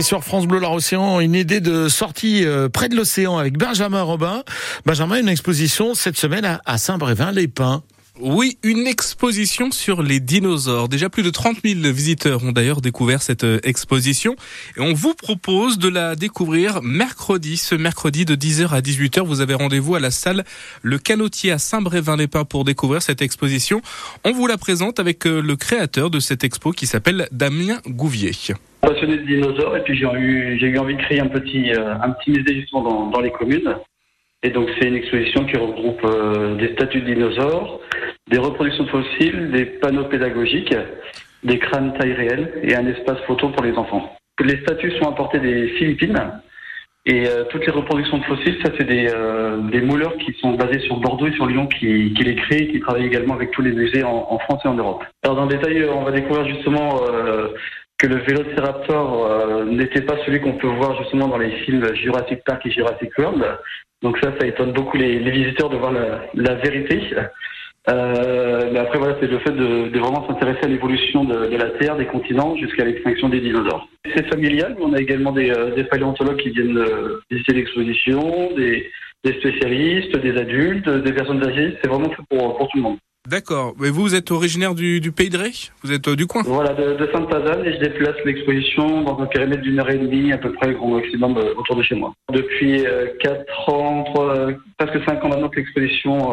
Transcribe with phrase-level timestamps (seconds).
[0.00, 4.44] Sur France Bleu Loire-Océan, une idée de sortie euh, près de l'océan avec Benjamin Robin.
[4.86, 7.82] Benjamin, une exposition cette semaine à Saint-Brévin-les-Pins.
[8.20, 10.88] Oui, une exposition sur les dinosaures.
[10.88, 14.36] Déjà plus de 30 000 visiteurs ont d'ailleurs découvert cette euh, exposition
[14.76, 17.56] et on vous propose de la découvrir mercredi.
[17.56, 20.44] Ce mercredi de 10h à 18h, vous avez rendez-vous à la salle
[20.80, 23.82] Le Canotier à Saint-Brévin-les-Pins pour découvrir cette exposition.
[24.22, 28.30] On vous la présente avec euh, le créateur de cette expo qui s'appelle Damien Gouvier
[28.80, 32.10] passionné de dinosaures et puis j'ai eu, eu envie de créer un petit, euh, un
[32.10, 33.74] petit musée justement dans, dans les communes.
[34.42, 37.80] Et donc c'est une exposition qui regroupe euh, des statues de dinosaures,
[38.30, 40.74] des reproductions fossiles, des panneaux pédagogiques,
[41.42, 44.16] des crânes taille réelle et un espace photo pour les enfants.
[44.40, 46.20] Les statues sont importées des Philippines
[47.04, 49.08] et euh, toutes les reproductions de fossiles, ça c'est des,
[49.72, 52.68] des mouleurs qui sont basés sur Bordeaux et sur Lyon qui, qui les créent et
[52.68, 55.02] qui travaillent également avec tous les musées en, en France et en Europe.
[55.24, 57.00] Alors dans le détail, on va découvrir justement
[57.98, 62.44] que le Vélociraptor euh, n'était pas celui qu'on peut voir justement dans les films Jurassic
[62.44, 63.44] Park et Jurassic World.
[64.02, 67.00] Donc ça, ça étonne beaucoup les, les visiteurs de voir la, la vérité.
[67.90, 71.56] Euh, mais après, voilà, c'est le fait de, de vraiment s'intéresser à l'évolution de, de,
[71.56, 73.88] la Terre, des continents, jusqu'à l'extinction des dinosaures.
[74.14, 78.90] C'est familial, on a également des, euh, des paléontologues qui viennent euh, visiter l'exposition, des,
[79.24, 81.78] des spécialistes, des adultes, des personnes âgées.
[81.82, 82.98] C'est vraiment fait pour, pour tout le monde.
[83.28, 83.74] D'accord.
[83.78, 85.50] Mais vous, vous êtes originaire du, Pays de Ré
[85.82, 89.26] Vous êtes euh, du coin Voilà, de, de Sainte-Pazanne et je déplace l'exposition dans un
[89.26, 92.14] périmètre d'une heure et demie à peu près, grand maximum, euh, autour de chez moi.
[92.32, 94.48] Depuis euh, 4 ans, 3,
[94.78, 96.32] presque 5 ans maintenant que l'exposition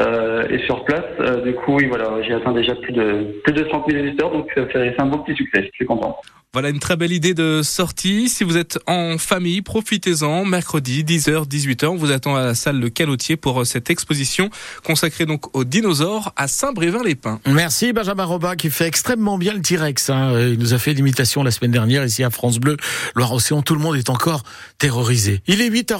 [0.00, 1.04] euh, est sur place.
[1.44, 4.50] du coup, oui, voilà, j'ai atteint déjà plus de, plus de 30 000 visiteurs, donc
[4.54, 6.16] c'est un beau petit succès, je suis content.
[6.54, 8.28] Voilà une très belle idée de sortie.
[8.28, 10.44] Si vous êtes en famille, profitez-en.
[10.44, 14.50] Mercredi, 10h, 18h, on vous attend à la salle Le Calotier pour euh, cette exposition
[14.84, 17.40] consacrée donc aux dinosaures à Saint-Brévin-les-Pins.
[17.48, 20.10] Merci Benjamin Robin qui fait extrêmement bien le T-Rex.
[20.10, 20.38] Hein.
[20.38, 22.76] Il nous a fait l'imitation la semaine dernière ici à France Bleu.
[23.16, 24.44] Loire-Océan, tout le monde est encore
[24.78, 25.42] terrorisé.
[25.48, 25.92] Il est 8h.